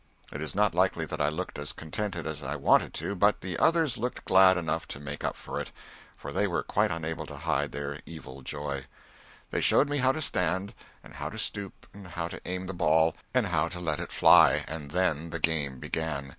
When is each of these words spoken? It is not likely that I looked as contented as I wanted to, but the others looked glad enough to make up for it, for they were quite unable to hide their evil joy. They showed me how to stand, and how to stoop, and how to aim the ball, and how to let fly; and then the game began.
It 0.33 0.41
is 0.41 0.55
not 0.55 0.73
likely 0.73 1.05
that 1.05 1.21
I 1.21 1.29
looked 1.29 1.59
as 1.59 1.73
contented 1.73 2.25
as 2.25 2.41
I 2.41 2.55
wanted 2.55 2.91
to, 2.95 3.13
but 3.13 3.41
the 3.41 3.55
others 3.59 3.99
looked 3.99 4.25
glad 4.25 4.57
enough 4.57 4.87
to 4.87 4.99
make 4.99 5.23
up 5.23 5.35
for 5.35 5.59
it, 5.59 5.69
for 6.17 6.31
they 6.31 6.47
were 6.47 6.63
quite 6.63 6.89
unable 6.89 7.27
to 7.27 7.35
hide 7.37 7.71
their 7.71 7.99
evil 8.07 8.41
joy. 8.41 8.85
They 9.51 9.61
showed 9.61 9.89
me 9.89 9.99
how 9.99 10.11
to 10.13 10.19
stand, 10.23 10.73
and 11.03 11.13
how 11.13 11.29
to 11.29 11.37
stoop, 11.37 11.85
and 11.93 12.07
how 12.07 12.27
to 12.29 12.41
aim 12.47 12.65
the 12.65 12.73
ball, 12.73 13.13
and 13.31 13.45
how 13.45 13.67
to 13.69 13.79
let 13.79 14.11
fly; 14.11 14.65
and 14.67 14.89
then 14.89 15.29
the 15.29 15.39
game 15.39 15.77
began. 15.77 16.29